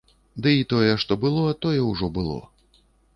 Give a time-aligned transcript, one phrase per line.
[0.43, 2.39] Ды і тое, што было, тое ўжо было.